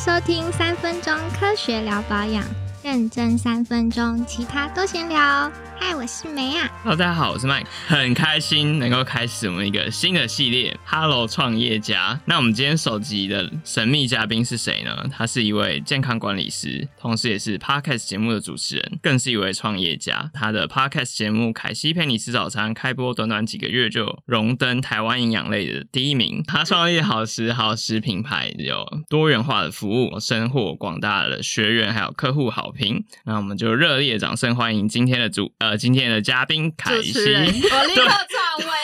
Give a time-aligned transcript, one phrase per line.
[0.00, 2.44] 收听三分钟科学聊保养，
[2.82, 5.50] 认真三分钟，其他都闲聊。
[5.86, 6.66] 嗨，我是梅啊。
[6.82, 12.18] Hello，大家好，我是 Mike，很开心能够开始我们一个新的系列，Hello 创业家。
[12.24, 15.06] 那我们今天首集的神秘嘉宾是谁呢？
[15.12, 20.30] 他是一位健康管理师，同时也是 Podcast 节目的主持人，更是一位创业家。
[20.32, 26.42] 他的 Podcast 节目《凯西陪你吃早餐》开播短短几个月就荣登台湾营养类的第一名。
[26.46, 33.04] 他创立好食好食品牌，有多元化的服务，深获广大的学员还有客户好评。
[33.26, 37.18] 那我们就热烈掌声欢迎今天的主呃今天的嘉宾凯西。
[37.18, 38.64] 我立 刻篡位。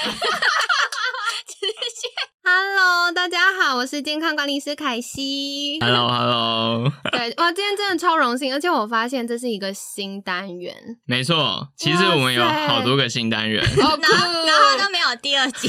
[2.43, 5.79] Hello，大家好，我是健康管理师凯西。
[5.81, 13.63] Hello，Hello， 对，哇，今天真的超荣幸，而且我发现这是一个新单元，没错，其实我们有好多个新单元。
[13.77, 15.69] 然后都没有第二集，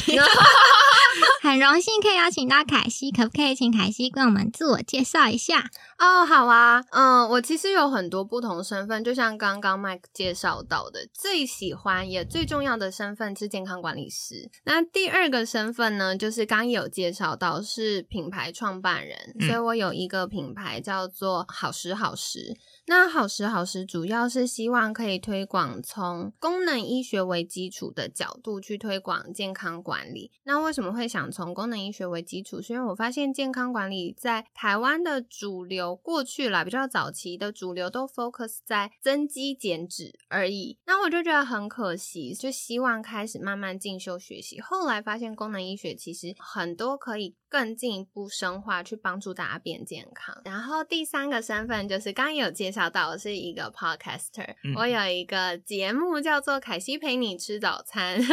[1.41, 5.65] 很荣幸可以邀请到凯西，可不可以请凯西跟我们自我介绍一下？
[6.01, 14.49] 哦，好啊，嗯，我其实有很多不同身份，就像刚刚 Mike 介绍到的，最喜欢也最重要的身份是健康管理师。
[14.63, 22.57] 那第二个身份呢，就是刚有介绍到是品牌创办人，嗯所以我有一个品牌叫做好时好食。
[22.87, 30.31] 那好时好时主要是希望可以推广从功能医学为基础的角度去推广健康管理。
[30.43, 32.61] 那为什么会想从功能医学为基础？
[32.61, 40.77] 是因为我发现健康管理在台湾的主流过去啦，比较早期的主流都 focus 在增肌减脂而已。
[40.85, 44.59] 那我就觉得很可惜，就希望开始慢慢进修学习。
[44.59, 50.33] 后来发现功能医学其实很多可以更进一步深化，去帮助大家变健康。
[50.45, 58.17] 然后第三个身份就是刚刚有介绍到，我是一个 podcaster，、嗯我有一个节目叫做《凯西陪你吃早餐》，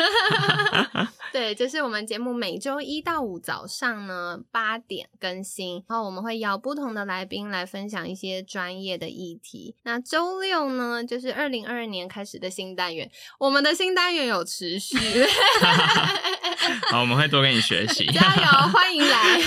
[1.32, 9.74] 对，就是我们节目每周一到五早上呢八点更新，然后我们会邀不同的来宾来分享一些专业的议题。
[9.82, 14.96] 那周六呢，就是二零二二年开始的新单元，我们的新单元有持续。
[16.90, 18.04] 好，我们会多跟你学习。
[18.12, 18.42] 加油，
[18.72, 19.40] 欢迎来。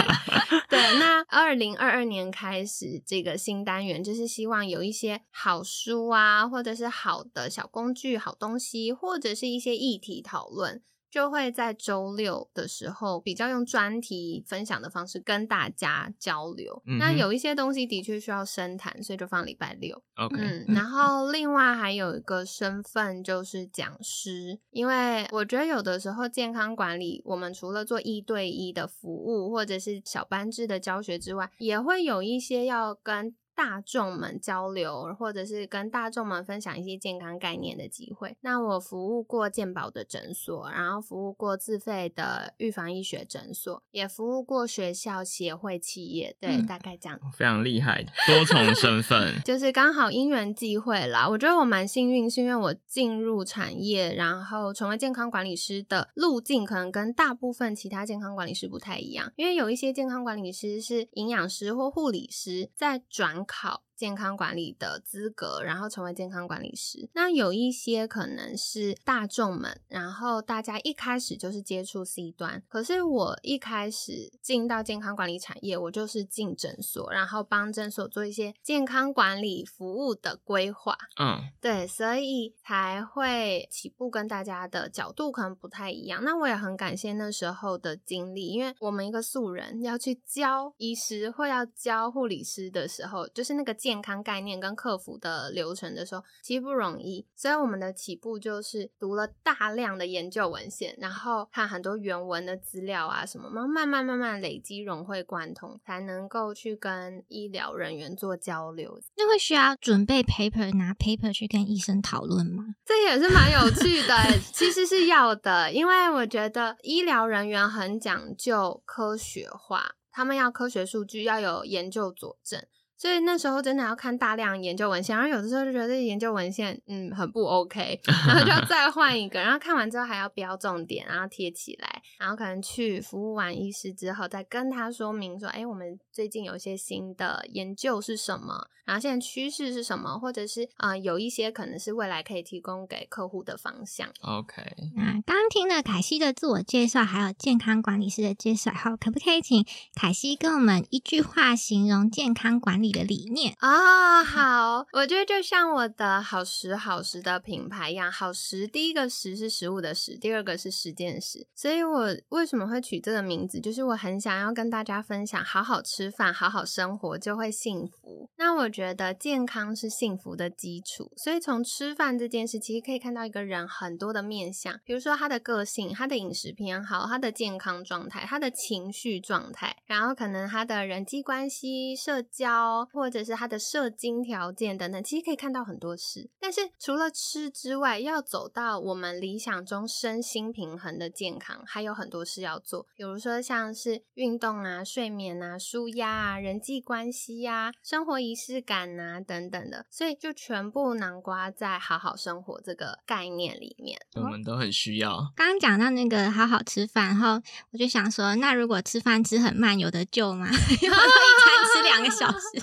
[0.68, 10.82] 对，那二零二二年开始这个新单元，就是希望有一些好书啊，或者是好的小工具、好东西，或者是一些议题讨论。
[11.14, 16.82] 就会在周六的时候比较用专题分享的方式跟大家交流。
[16.88, 20.02] 嗯那有一些东西的确需要深谈，所以就放礼拜六。
[20.16, 38.36] OK，嗯，然后另外还有一个身份就是讲师，因为我觉得有的时候健康管理，我们除了做一对一的服务或者是小班制的教学之外，也会有一些要跟大众们交流，或者是跟大众们分享一些健康概念的机会。
[38.40, 47.18] 那我服务过健保的诊所，然后服务过自费的预防医学诊所，也服务过学校、协会、企业，对，嗯大概这样。
[47.32, 49.40] 非常厉害，多重身份。
[49.44, 59.32] 就是刚好因缘际会啦，我觉得我蛮幸运，是因为我进入产业，然后成为健康管理师的路径，可能跟大部分其他健康管理师不太一样。
[59.36, 63.82] 因为有一些健康管理师是营养师或护理师，在转考。
[63.96, 67.08] 健康管理的资格，然后成为健康管理师。
[67.14, 80.96] 那有一些可能是大众们，然后大家一开始就是接触 C 端，可是我一开始进到健康管理产业，我就是进诊所，然后帮诊所做一些健康管理服务的规划。
[81.20, 86.22] 嗯，对，所以才会起步跟大家的角度可能不太一样。
[86.24, 97.26] 那我也很感谢那时候的经历，因为我们一个素人要去教医师或要教护理师的时候，就是那个健康概念跟客服的流程的时候，其实不容易。
[97.36, 108.98] 所以我们的起步就是读了大量的研究文献，然后看很多原文的资料啊什么，慢慢慢慢慢累积融会贯通，才能够去跟医疗人员做交流。
[109.18, 112.76] 那会需要准备 paper，拿 paper 去跟医生讨论吗？
[112.86, 122.64] 这也是蛮有趣的欸，其实是要的，因为我觉得医疗人员很讲究科学化，他们要科学数据，要有研究佐证。
[122.96, 144.08] 所以那时候真的要看大量研究文献，然后有的时候就觉得这研究文献嗯很不 OK， 然后就要 再换一个，然后看完之后还要标重点，然后贴起来，然后可能去服务完医师之后，再跟他说明说，哎，我们最近有一些新的研究是什么，然后现在趋势是什么，或者是啊、呃有一些可能是未来可以提供给客户的方向。
[144.22, 144.62] OK，
[144.96, 149.64] 那刚刚听了凯西的自我介绍，还有健康管理师的介绍后，可不可以请
[149.94, 154.22] 凯西跟我们一句话形容健康管理理的理念啊。
[154.22, 161.46] 好，我觉得就像我的好食好食的品牌一样，好食第一个食是食物的食，第二个是十件事。
[161.54, 168.28] 所以我为什么会取这个名字，就是我很想要跟大家分享，好好吃饭，好好生活就会幸福。
[168.36, 186.30] 那我觉得健康是幸福的基础，所以从吃饭这件事，其实可以看到一个人很多的面相，比如说他的个性、他的饮食偏好、他的健康状态、他的情绪状态，然后可能他的人际关系、社交，或者是他的射精条件等等，其实可以看到很多事。
[186.40, 203.98] 但是除了吃之外，要走到我们理想中身心平衡的健康，还有很多事要做，比如说像是运动啊、睡眠啊、舒压啊、人际关系呀、生活仪式感啊等等的，所以就全部囊括在好好生活这个概念里面。
[204.14, 205.32] 我们都很需要。
[205.34, 207.40] 刚刚讲到那个好好吃饭，然后
[207.72, 210.46] 我就想说，那如果吃饭吃很慢，有的救吗？
[210.48, 212.62] 有的一餐吃两个小时。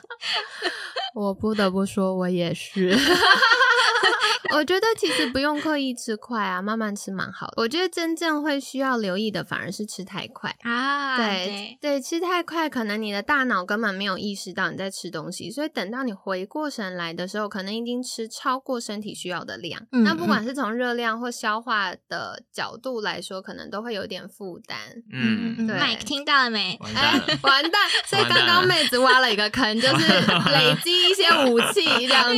[1.16, 2.98] 我不得不说，我也是。
[4.56, 7.54] 我觉得其实不用刻意吃快啊，慢慢吃蛮好的。
[7.58, 11.18] 我觉得真正会需要留意的，反而是吃太快啊。
[11.18, 19.82] 对对，吃太快，可能你的大脑根本没有意识到你在吃东西，所以等到你回过神来的时候，可能已经吃超过身体需要的量。
[19.92, 24.78] 那不管是从热量或消化的角度来说，可能都会有点负担。
[25.12, 25.78] 嗯，对。
[25.78, 26.78] Mike 听到了没？
[26.82, 27.82] 完蛋， 完蛋！
[28.06, 30.08] 所以刚刚妹子挖了一个坑，就是
[30.52, 32.38] 累积一些武器这样子，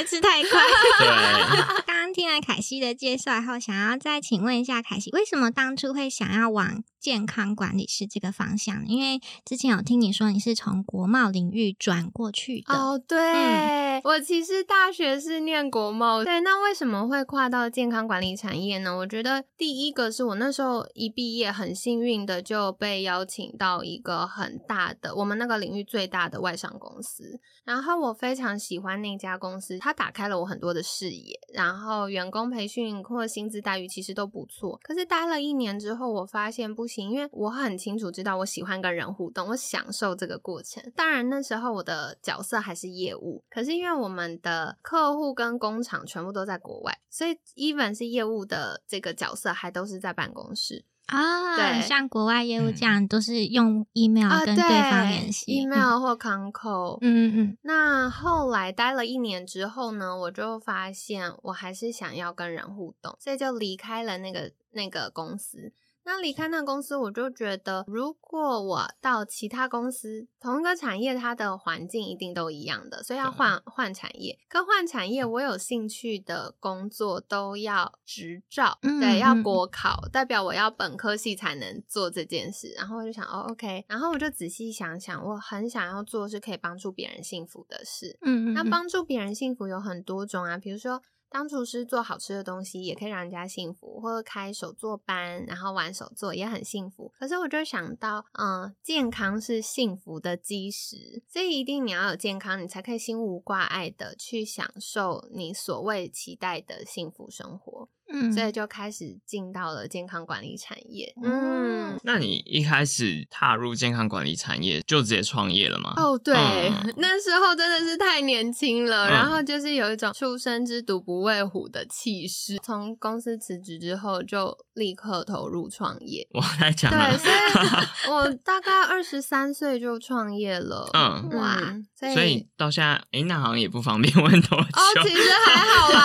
[0.00, 1.84] 一个吃太，快。
[2.12, 8.86] 听了凯西的介绍后，想要再请问一下凯西，为什么当初会想要往健康管理师这个方向？
[8.86, 12.74] 因为之前有听你说你是从国贸领域转过去的。
[12.74, 16.24] 哦，对，我其实大学是念国贸。
[16.24, 18.96] 对，那为什么会跨到健康管理产业呢？
[18.96, 27.40] 我觉得第一个是我那时候一毕业，很幸运的就被邀请到一个很大的，我们那个领域最大的外商公司。
[27.64, 34.78] 然后我非常喜欢那家公司，它打开了我很多的视野，然后员工培训或薪资待遇其实都不错。
[34.82, 40.82] 可是待了一年之后，我发现不行，因为我很清楚知道我喜欢跟人互动，我享受这个过程。
[40.94, 50.84] 当然那时候我的角色还是业务，可是因为我们的客户跟工厂全部都在国外，所以 even 是业务的这个角色还都是在办公室。
[51.10, 56.98] 啊，对，像国外业务这样，都是用 email 跟对方联系，email 或 con call。
[57.00, 57.58] 嗯嗯嗯。
[57.62, 65.72] 那后来待了一年之后呢，我就发现我还是想要跟人互动，所以就离开了那个那个公司。
[66.04, 74.38] 那离开那公司，我就觉得，如果我到其他公司，同一个产业，它的环境一定都一样的，所以要换换产业。
[74.48, 82.72] 可换产业，我有兴趣的工作都要执照，对，要国考，代表我要本科系才能做这件事。
[82.76, 88.18] 然后我就想，哦，OK，然后我就仔细想想，我很想要做是可以帮助别人幸福的事。
[88.22, 91.02] 嗯嗯，那帮助别人幸福有很多种啊，比如说。
[91.30, 97.12] 当厨师做好吃的东西也可以让人家幸福，或者开手作班，然后玩手作也很幸福。
[97.18, 107.88] 可是我就想到，嗯，健康是幸福的基石，所以一定你要有健康，你才可以心无挂碍的去享受你所谓期待的幸福生活。
[108.12, 111.12] 嗯，所以就开始进到了健康管理产业。
[111.22, 115.94] 嗯，那你一开始踏入健康管理产业就直接创业了吗？
[115.96, 116.34] 哦，对，
[116.96, 122.58] 那时候真的是太年轻了，然后就是有一种初生之犊不畏虎的气势。
[122.62, 126.26] 从公司辞职之后，就立刻投入创业。
[126.32, 127.34] 我来讲，对，所以
[128.10, 130.88] 我大概二十三岁就创业了。
[130.94, 131.58] 嗯，哇，
[131.96, 134.64] 所以到现在，哎，那好像也不方便问多久。
[134.64, 135.99] 哦，其实还好啦。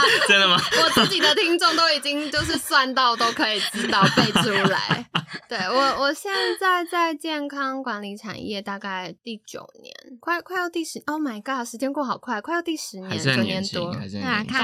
[0.83, 1.85] 我自己的听众都。
[1.95, 5.05] 已经就是算到都可以知道背出来。
[5.49, 11.01] 对我，我现在在健康管理产业大概第九年，快快要第十。
[11.05, 13.91] Oh my god，时间过好快，快要第十年，九年多。
[13.91, 14.09] 感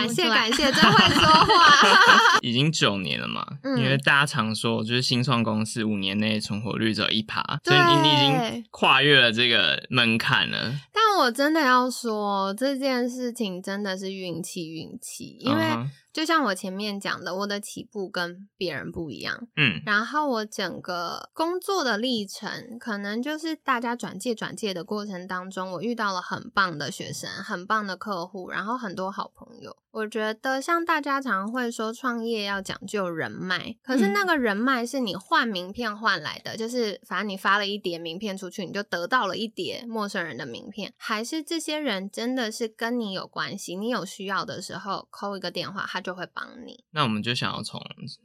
[0.10, 2.40] 谢感谢，真会说话。
[2.42, 3.46] 已经九年了嘛？
[3.78, 10.74] 因为大家常说，就是新创公司五年内存活率只有一趴，所以你你已经跨越了这个门槛了。
[10.92, 15.64] 但我真的要说，这件事情真的是运气，运气，因为。
[16.14, 29.78] 就像我前面讲的，我的起步跟别人不一样，嗯，然后我整个工作的历程，可能就是大家转介转介的过程当中，我遇到了很棒的学生，很棒的客户，然后很多好朋友。
[29.92, 46.01] 我觉得像大家常会说创业要讲究人脉，可是那个人脉是你换名片换来的，就是反正你发了一叠名片出去，你就得到了一叠陌生人的名片，还是这些人真的是跟你有关系，你有需要的时候扣一个电话，他。
[46.02, 46.84] 就会帮你。
[46.92, 47.80] 那我们就想要从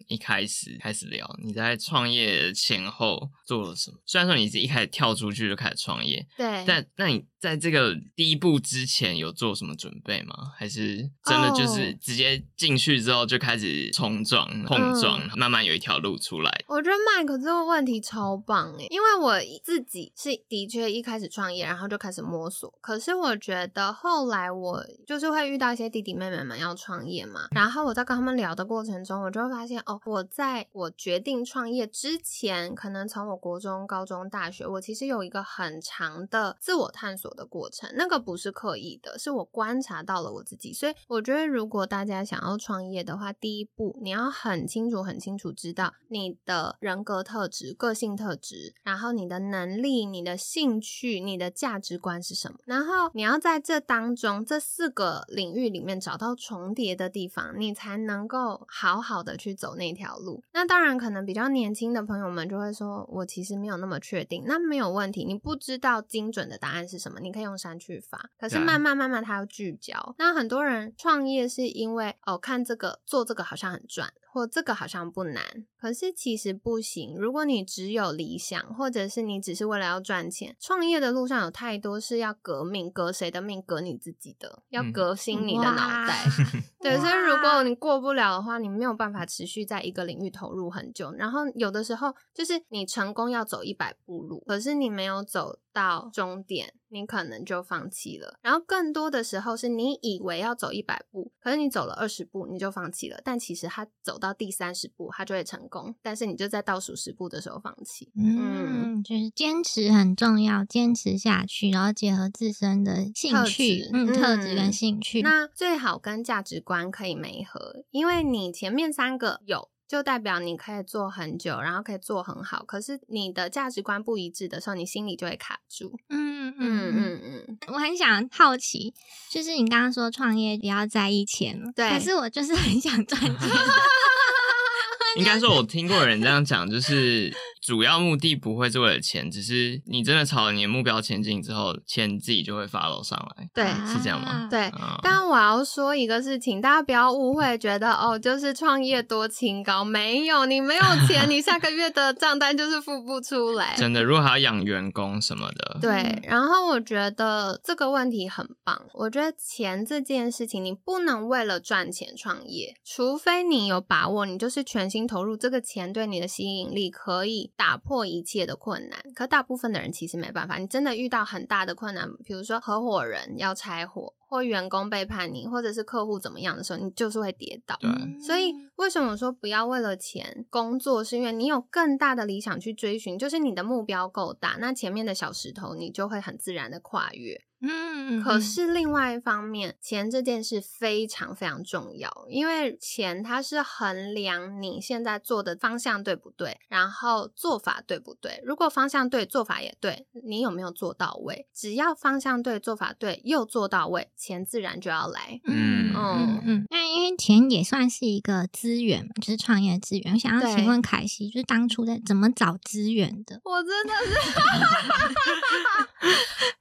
[0.09, 3.99] 一开始开始聊，你在创业前后做了什么？
[4.07, 10.35] 虽然说你是一开始跳出去就开始创业，对，但那你在这个第一步之前有做什么准备吗？
[10.59, 16.65] 还是真的就是哦直接进去之后就开始冲撞、碰撞，慢慢有一条路出来？
[16.67, 22.73] 我觉得麦克这个问题超棒诶，因为我自己是的确一开始创业，然后就开始摸索。
[22.81, 40.73] 可是我觉得后来我就是会遇到一些弟弟妹妹们要创业嘛，然后我在跟他们聊的过程中，我就会发现哦，我在我决定创业之前，可能从我国中、高中、大学，我其实有一个很长的自我探索的过程，那个不是刻意的，是我观察到了我自己。
[40.73, 60.43] 所以我觉得，如果大家想要创业的话，第一步你要很清楚、很清楚知道你的人格特质、个性特质，然后你的能力、你的兴趣、你的价值观是什么，然后你要在这当中这四个领域里面找到重叠的地方，你才能够好好的去走那条路。
[60.53, 68.31] 那当然，可能比较年轻的朋友们就会说，我其实没有那么确定，那没有问题，你不知道精准的答案是什么，你可以用删去法。
[68.39, 70.15] 可是慢慢慢慢，它要聚焦。
[70.19, 75.43] 那很多人创业是因为哦，看这个做这个好像很赚，或这个好像不难，
[75.79, 77.17] 可是其实不行。
[77.17, 83.63] 如果你只有理想，或者是你只是为了要赚钱，创业的路上有太多是要革命，革谁的命？
[83.63, 86.25] 革你自己的，要嗯革新你的脑袋。
[86.79, 91.11] 对，所以如果你过不了的话，你没有办法持续在一个领域投入很久。
[91.13, 98.39] 然后有的时候就是你成功要走一百步路，可是你没有走到终点，你可能就放弃了。
[98.41, 108.11] 然后更多的时候是你以为要走一百步，可是你走了二十步你就放弃了，但其实他走到第三十步他就会成功，但是你就在倒数十步的时候放弃。
[108.17, 115.21] 嗯，就是坚持很重要，坚持下去，然后结合自身的兴趣质，嗯，特质嗯跟兴趣。
[115.21, 119.69] 那最好跟价值观可以没合，因为你前面三个有。
[119.89, 122.65] 就代表你可以做很久，然后可以做很好。
[122.65, 125.97] 可是你的价值观不一致的时候，你心里就会卡住。
[126.09, 128.93] 嗯嗯嗯嗯，我很想好奇，
[129.31, 133.37] 就是你刚刚说创业不要在意钱嘛，对可是我就是很想赚钱。
[135.17, 137.35] 应该说，我听过人这样讲，就是
[137.67, 143.51] 主要目的不会是为了钱，只是你真的朝着你的目标前进之后，钱自己就会 follow 上来。
[143.53, 144.61] 对是这样吗啊对。
[144.67, 153.75] 啊、但我要说一个事情，大家不要误会，觉得哦，就是创业多清高，没有，你没有钱，你下个月的账单就是付不出来。
[153.77, 158.81] 真的，如果还要养员工什么的，对嗯，然后我觉得这个问题很棒。
[158.95, 169.01] 我觉得钱这件事情，你不能为了赚钱创业，除非你有把握，你就是全心投入，这个钱对你的吸引力可以打破一切的困难。
[169.15, 177.77] 可大部分的人其实没办法，你真的遇到很大的困难，比如说合伙人要拆伙，或员工背叛你，或者是客户怎么样的时候，你就是会跌倒。
[177.81, 181.03] 对所以为什么说不要为了钱工作？
[181.03, 187.41] 是因为你有更大的理想去追寻，就是你的目标够大，那前面的小石头你就会很自然的跨越。
[187.61, 198.41] 嗯，可是另外一方面，钱这件事非常非常重要，因为钱它是衡量你现在做的方向对不对，然后做法对不对。
[198.45, 201.47] 如果方向对，做法也对，你有没有做到位？
[201.55, 205.41] 只要方向对，做法对，又做到位，钱自然就要来。
[205.45, 210.13] 嗯嗯嗯嗯，那因为钱也算是一个资源嘛，就是创业资源。
[210.13, 213.41] 我想要请问凯西，就是当初在怎么找资源的？
[213.45, 213.93] 我真的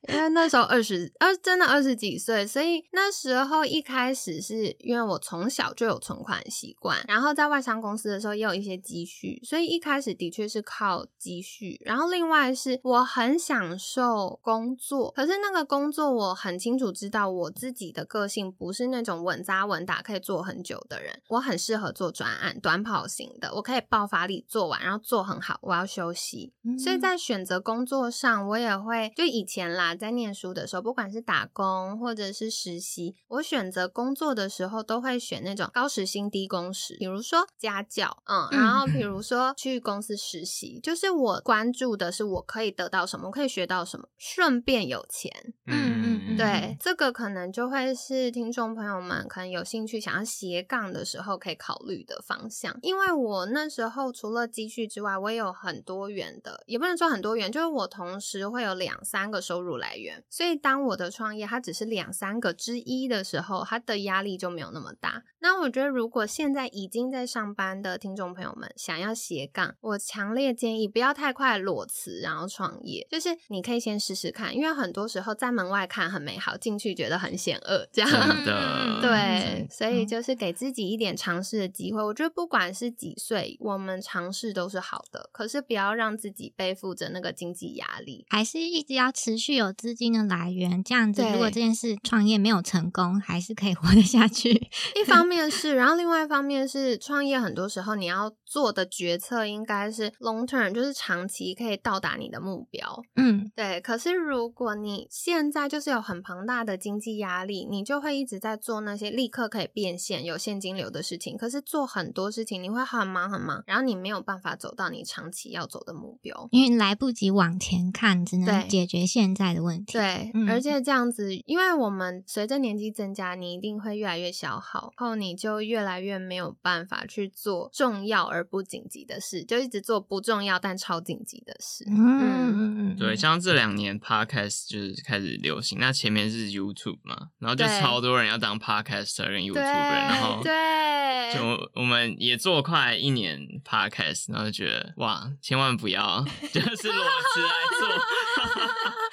[0.08, 11.80] 是， 因为那时候二十二，真的二十几岁，所以那时候一开始是因为我从小就有存款习惯，然后在外商公司的时候也有一些积蓄，所以一开始的确是靠积蓄。
[11.86, 26.54] 然后另外是我很享受工作，可是那个工作我很清楚知道我自己的个性不是那种稳扎稳打可以做很久的人，我很适合做专案、短跑型的，我可以爆发力做完，然后做很好，我要休息。
[26.78, 45.32] 所以在选择工作上，我也会就以前啦，在念书的时候，不管是打工或者是实习，我选择工作的时候都会选那种高时薪低工时，比如说家教，嗯，嗯然后比如说去公司实习，就是我关注的是我可以得到什么，我可以学到什么，顺便有钱。
[45.66, 52.78] 嗯嗯嗯对，这个可能就会是听众朋友们可能有兴趣想要斜杠的时候可以考虑的方向。
[52.82, 60.24] 因为我那时候除了积蓄之外，我也有很多元的，也不能说很多元，就是我同时会有两三个收入来源。
[60.30, 65.22] 所以当我的创业它只是两三个之一的时候，它的压力就没有那么大。
[65.42, 73.06] 那我觉得，如果现在已经在上班的听众朋友们想要斜杠，我强烈建议不要太快裸辞，然后创业。
[73.12, 78.10] 就是你可以先试试看，因为很多时候在门外看很美好，进去觉得很险恶，这样
[78.44, 82.04] 的对，所以就是给自己一点尝试的机会。
[82.04, 88.26] 我觉得不管是几岁，我们尝试都是好的，可是不要让自己背负着那个经济压力。
[88.30, 94.52] 还是一直要持续有资金的来源，这样子，如果这件事创业没有成功，还是可以活得下去。
[94.96, 103.02] 一方面是，然后另外一方面是创业，很多时候你要做的决策应该是 long term，就是长期可以到达你的目标。
[103.16, 111.38] 嗯，对，可是如果你现在就是有很庞大的经济压力，你就会一直在做那些立刻可以变现、有现金流的事情。
[111.38, 116.48] 可是做很多事情你会很忙很忙，然后你没有办法走到你长期要走的目标。
[116.52, 131.86] 因为来不及往前看，只能对解决现在的问题。，对，嗯而且这样子，因为我们随着年纪增加，你一定会越来越消耗，后你就越来越没有办法去做重要而不紧急的事，就一直做不重要但超紧急的事。
[131.88, 141.56] 嗯嗯嗯，对，像这两年 podcast 就是开始流行，那前面是 YouTube 嘛，然后就超多人要当 podcaster 跟 YouTuber，对，然后对， 就。
[141.76, 147.88] 我们也做快一年 podcast，然后就觉得哇，千万不要 就是裸辞来做，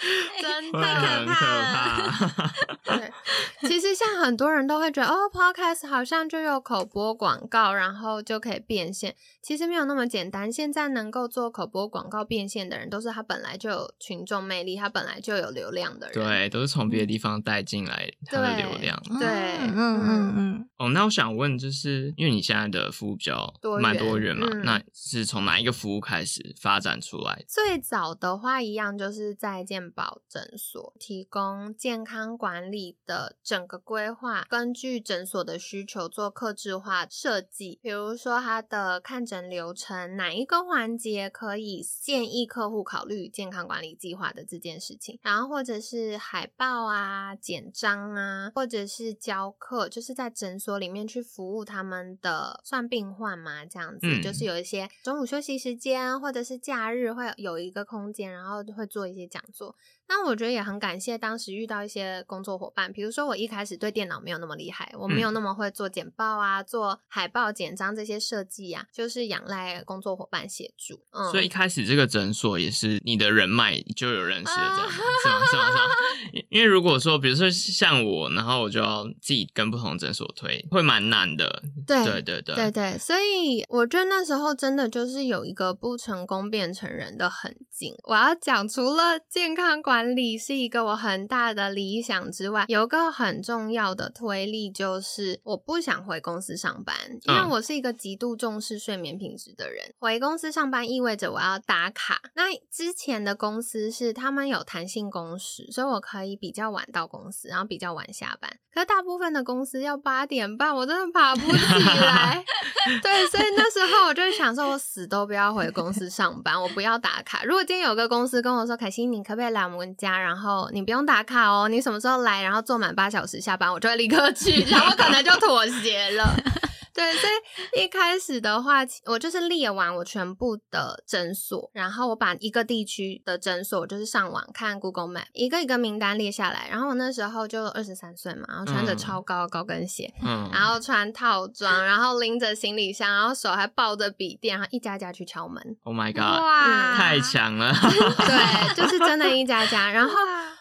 [0.40, 2.46] 真会太可很可怕怕。
[2.84, 3.12] 对，
[3.68, 9.14] 其实像很多人都会觉得，哦，podcast 好像就有口播广告，然后就可以变现。
[9.40, 10.50] 其实没有那么简单。
[10.52, 16.14] 现在能够做口播广告变现的人，都是他本来就有群众魅力，他本来就有流量的人。
[16.14, 19.00] 对，都是从别的地方带进来他的流量。
[19.18, 19.28] 对
[19.58, 27.44] 嗯嗯嗯，哦，那我想问，就是因为你现在的服务比较多蛮多元嘛，嗯那是从哪一个服务开始发展出来的？
[27.48, 37.78] 最早的话，一样就是在健保诊所提供健康管理的整个规划，根据诊所的需求做客制化设计。
[37.82, 59.76] 比如说，它的看诊流程哪一个环节可以建议客户考虑健康管理计划的这件事情，然后或者是海报啊、简章啊，或者是教课，就是在诊所里面去服务他们的算病患嘛，这样子、嗯就是有一些中午休息时间或者是假日会有一个空间，然后会做一些讲座。
[60.12, 71.00] 那我觉得也很感谢当时遇到一些工作伙伴，比如说我一开始对电脑没有那么厉害，我没有那么会做简报啊、做海报、简章这些设计啊，就是仰赖工作伙伴协助。
[71.12, 75.46] 嗯，所以一开始这个诊所也是你的人脉就有认识的，这样吗是吗？
[75.46, 75.70] 是吗？
[75.70, 75.82] 是吗？
[76.34, 81.62] 因因为如果说，比如说像我，然后我就要自己跟不同诊所推，会蛮难的。
[81.86, 87.94] 对对对对对对，所以我觉得那时候真的就是有一个不成功变成人的痕迹。
[88.04, 99.94] 我要讲，除了健康管理是一个我很大的理想之外，有个很重要的推力就是我不想回公司上班，因为嗯我是一个极度重视睡眠品质的人。
[99.98, 102.20] 回公司上班意味着我要打卡。
[102.34, 108.50] 那之前的公司是他们有弹性工时，所以我可以比较晚到公司，然后比较晚下班。
[108.74, 111.56] 可是大部分的公司要八点半，我真的爬不起
[112.00, 112.42] 来。
[113.02, 117.44] 对，所以那时候我就想说，我死都不要回公司上班，我不要打卡。
[117.44, 120.18] 如果今天有个公司跟我说，凯西，你可不可以来我们家？
[120.18, 122.42] 然后你不用打卡哦，你什么时候来？
[122.42, 126.34] 然后坐满八小时下班，我就会立刻去，然后可能就妥协了。
[126.94, 136.68] 对，所以一开始的话，我就是列完我全部的诊所，然后我把一个地区的诊所，就是上网看 Google Map，一个一个名单列下来。
[136.70, 145.76] 然后我那时候就二十三岁嘛，然后穿着嗯超高高跟鞋，嗯，然后穿套装，然后拎着行李箱，然后手还抱着笔电，然后一家家去敲门。
[145.84, 147.72] Oh my god，哇，太强了！
[147.74, 149.90] 对，就是真的 一家家。
[149.90, 150.14] 然后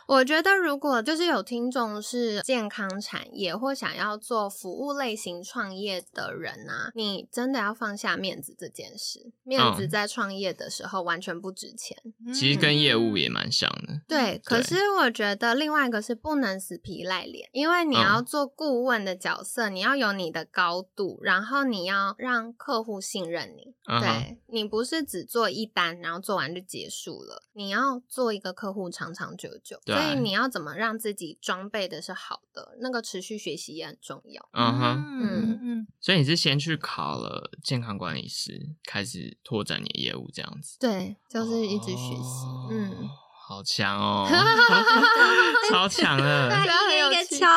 [0.08, 9.32] 我觉得，如果就是有听众是健康产业或想要做服务类型创业的人啊，你真的要放下面子这件事。
[9.44, 11.98] 面子嗯在创业的时候完全不值钱。
[12.34, 14.02] 其实跟业务也蛮像的。
[14.08, 23.74] 对，可是我觉得另外一个是不能死皮赖脸，因为你嗯要做顾问的角色，你要有你的高度，然后你要让客户信任你。
[24.00, 29.80] 对你不是只做一单，然后做完就结束了，你要做一个客户长长久久。
[29.86, 34.48] 所以你要怎么让自己装备的是好的，那个持续学习也很重要。
[34.54, 40.78] 嗯哼，嗯嗯所以你是先去考了健康管理师，开始拓展你的业务这样子。
[40.78, 42.46] 对，就是一直学习。
[42.46, 43.10] 哦嗯，
[43.44, 44.26] 好强哦，
[45.70, 46.48] 超强了。
[46.50, 47.48] 对，一个一个敲，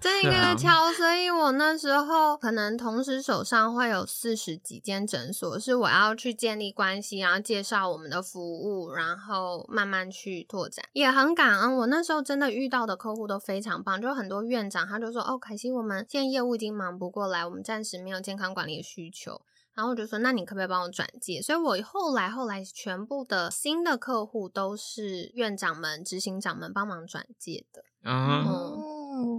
[0.00, 10.84] 这一个对啊个敲，所以我那时候可能同时手上会有四十几间诊所，是我要去建立关系，然后介绍我们的服务，然后慢慢去拓展。
[10.92, 19.40] 也很感恩，我那时候真的遇到的客户都非常棒，就很多院长他就说：“哦，凯西，我们现在业务已经忙不过来，我们暂时没有健康管理的需求。”
[19.80, 21.40] 然后我就说，那你可不可以帮我转介？
[21.40, 27.82] 所以我后来后来全部的新的客户都是院长们、执行长们帮忙转介的。
[28.02, 28.46] 嗯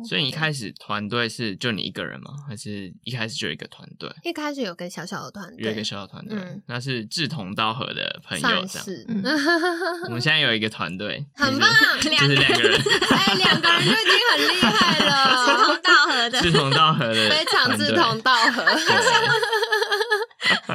[0.07, 2.31] 所以你一开始团队是就你一个人吗？
[2.47, 6.37] 还是一开始就有一个团队，一开始有个小小的团队，有一个小小团队？
[6.39, 8.85] 嗯那是志同道合的朋友算这样。
[8.85, 9.23] 是，嗯
[10.05, 15.09] 我们现在有一个团队，很棒就是两个人， 哎，两个人就已经很厉害了
[15.45, 16.41] 志同，道合的。
[16.41, 18.21] 志同道合的，非常志同。
[18.21, 18.63] 道合。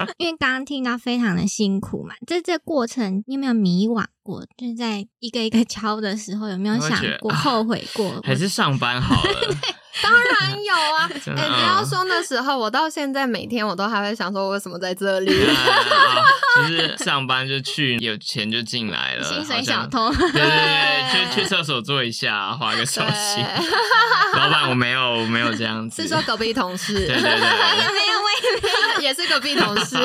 [0.18, 4.44] 因为刚刚听到非常的辛苦嘛，这这过程你有没有迷惘过？
[4.56, 8.20] 就是在一个一个 敲的时候，有没有想过、啊后悔过？
[8.24, 9.56] 还是上班好了，
[10.02, 15.30] 当然有啊， 哎，真的不要说那时候，我到现在每天我都还会想说，我为什么在这里？
[15.50, 16.24] 啊
[16.56, 23.42] 就是 上班就去，有钱就进来了，薪水好像小偷，对对对，去去厕所坐一下，划个手机。
[24.34, 26.02] 老板，我没有，我没有这样子。
[26.02, 27.40] 是说隔壁同事，对对对没有
[27.92, 29.96] 没有，我也也是隔壁同事。
[29.96, 30.04] 太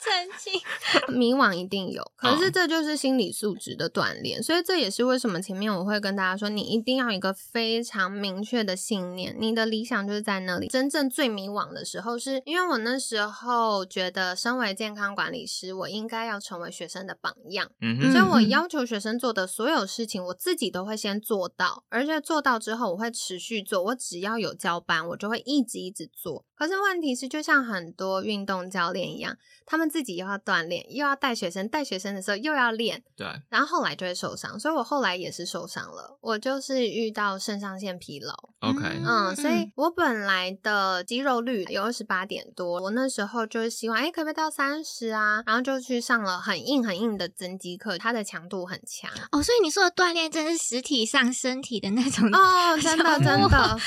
[0.00, 0.60] 澄清。
[1.08, 10.68] 迷惘一定有，可是嗯这就是心理素质的锻炼，所以这也是为什么前面我会跟大家说，你一定要一个非常明确的信念，你的理想就是在那里。
[10.68, 23.82] 真正最迷惘的时候是，因为我那时候觉得，身为健康管理师，我应该要成为学生的榜样，嗯，所以我嗯要求学生做的所有事情，我自己都会先做到，而且做到之后，我会持续做。
[23.82, 26.44] 我只要有交班，我就会一直一直做。
[26.62, 34.56] 可是问题是，就像很多运动教练一样，他们自己又要锻炼，又要带学生，带学生的时候又要练，对，然后后来就会受伤。
[34.60, 38.32] 所以我后来也是受伤了，我就是遇到肾上腺疲劳。
[38.60, 45.42] OK，嗯，所以我本来的肌肉率有二十八点多，我那时候就是希望，哎，可不可以到三十啊？
[45.44, 49.10] 然后就去上了很硬很硬的增肌课，它的强度很强。
[49.32, 53.78] 哦，所以你说的锻炼真是实体上身体的那种哦，真的真的，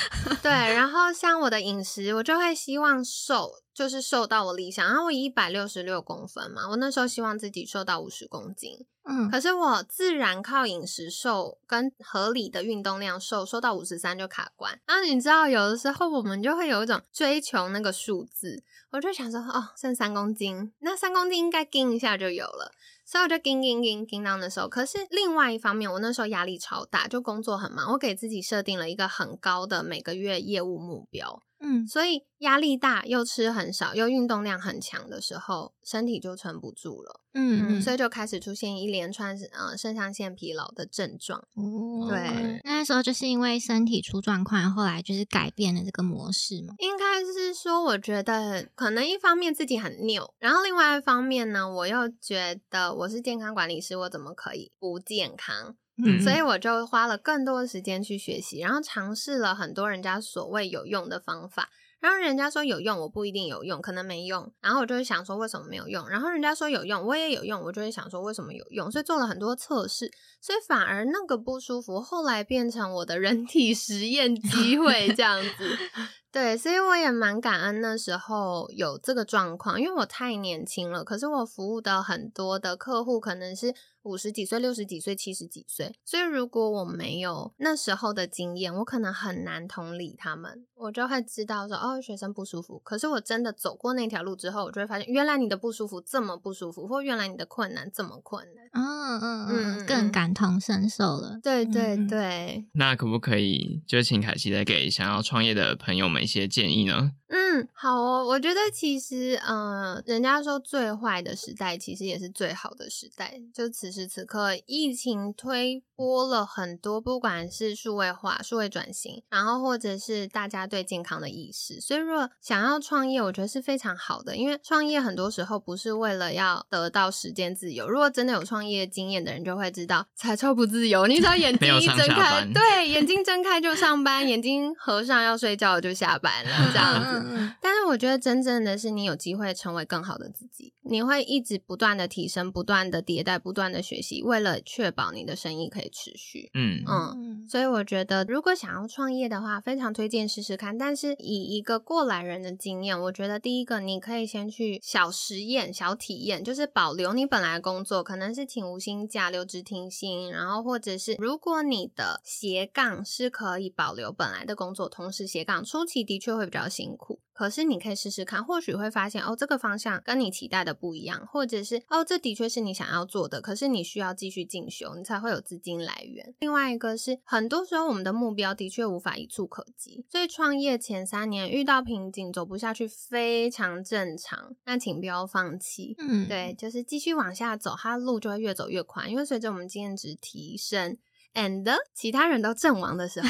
[0.43, 0.51] 对。
[0.51, 4.84] 然后像我的饮食，我就会希望瘦，就是瘦到我理想。
[4.84, 8.88] 然后我一百六十六公分嘛，我那时候希望自己瘦到五十公斤。
[9.04, 14.82] 嗯，可是我自然靠饮食瘦跟合理的运动量瘦，瘦到五十三就卡关。
[14.88, 22.71] 然后你知道，有的时候我们就会有一种追求那个数字，我就想说，哦，剩三公斤，那三公斤应该盯一下就有了。
[23.06, 37.21] 所以我就盯盯盯盯到那时候，可是另外一方面，我那时候压力超大，就工作很忙，我给自己设定了一个很高的每个月业务目标，嗯所以压力大又吃很少又运动量很强的时候，身体就撑不住了。
[37.33, 41.39] 嗯嗯，所以就开始出现一连串呃肾上腺疲劳的症状。
[41.55, 46.75] 哦，对那时候就是因为身体出状况，后来就是改变了这个模式嘛。
[46.79, 55.75] 应该是说，我觉得可能一方面自己很拗，然后另外一方面呢，我又觉得我是健康管理师，我怎么可以不健康？
[56.03, 61.69] 嗯所以我就花了更多的时间去学习，然后尝试了很多人家所谓有用的方法。
[62.01, 64.53] 然后人家说有用，我不一定有用，可能没用。
[64.62, 66.08] 然后我就会想说为什么没有用？
[66.08, 68.91] 然后人家说有用，我也有用，我就会想说为什么有用？
[68.91, 75.77] 所以做了很多测试，所以反而那个不舒服后来变成我的人体实验机会这样子。
[76.31, 81.03] 对，所以我也蛮感恩那时候有这个状况，因为我太年轻了。
[81.03, 83.73] 可是我服务的很多的客户可能是
[84.05, 90.65] 五十几岁、六十几岁、七十几岁，所以如果我没有那时候的经验，我可能很难同理他们。
[90.75, 92.79] 我就会知道说，哦，学生不舒服。
[92.83, 98.65] 可是我真的走过那条路之后，我就会发现，原来你的不舒服这么不舒服，或原来你的困难这么困难。
[98.73, 101.39] 嗯嗯嗯更感同身受了。
[101.41, 107.13] 对对嗯对，那可不可以就请凯西再给想要创业的朋友们一些建议呢？
[107.29, 108.25] 嗯，好哦。
[108.25, 113.41] 我觉得其实，呃，人家说最坏的时代，其实也是最好的时代。
[113.53, 121.79] 就此时此刻，疫情推波了很多，不管是数位化、数位转型，然后或者是大家对健康的意识。
[121.79, 127.88] 所以，如果想要创业，我觉得是非常好的，因为创业很多时候不是为了要得到时间自由。
[127.89, 131.08] 如果真的有创业经验的人，就会知道，才超不自由。
[131.08, 137.19] 你只要眼 睛一睁开，对，眼睛睁开就上班，眼睛合上要睡觉就下班了，这样子。
[137.19, 146.50] 嗯嗯但是我觉得真正的是你有机会成为更好的自己，你会一直不断的提升、不断的迭代、不断的学习，为了确保你的生意可以持续。
[146.54, 150.78] 嗯嗯，嗯，所以我觉得，如果想要创业的话，非常推荐试试看。
[150.78, 167.19] 但是以一个过来人的经验，我觉得第一个你可以先去小实验、小体验，就是保留你本来的工作，可能是请无薪假、留职停薪，然后或者是如果你的斜杠是可以保留本来的工作，同时斜杠，初期的确会比较辛苦。
[167.36, 176.34] 可是你可以试试看，或许会发现哦，这个方向跟你期待的不一样，或者是哦，这的确是你想要做的，可是你需要继续进修，你才会有资金来源。
[176.39, 185.93] 另外一个是，很多时候我们的目标的确无法一触可及，所以创业前三年遇到瓶颈走不下去非常正常，那请不要放弃。
[185.98, 190.98] 嗯，对，就是继续往下走，它路就会越走越宽，因为随着我们经验值提升。
[191.36, 193.28] And 其他人都阵亡的时候，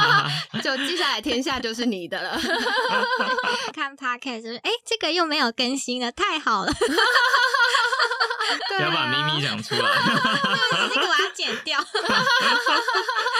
[0.62, 2.40] 就接下来天下就是你的了。
[3.74, 6.72] 看 podcast 就是，哎，这个又没有更新了，太好了，
[8.68, 9.80] 对 不要把咪咪讲出来。
[10.92, 11.80] 这个我要剪掉。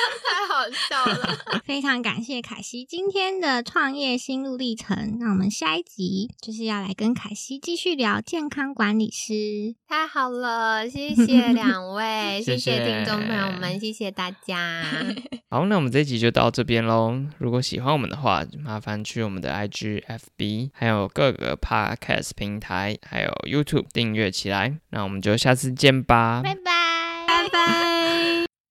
[0.25, 1.39] 太好笑了。
[1.65, 5.17] 非常感谢凯西今天的创业心路历程。
[5.19, 9.75] 那我们下一集就是要来跟凯西继续聊健康管理师。
[9.89, 14.85] 太好了，谢谢两位， 谢谢谢听众朋友们，谢谢大家。
[15.49, 17.21] 好，那我们这一集就到这边喽。
[17.39, 24.79] 如果喜欢我们的话，麻烦去我们的 IG、FB，还有各个 Podcast 平台，还有 YouTube 订阅起来。
[24.91, 28.00] 那我们就下次见吧，拜拜，拜拜。